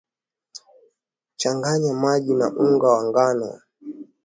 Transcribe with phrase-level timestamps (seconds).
[1.37, 3.61] changanya maji na unga wa ngano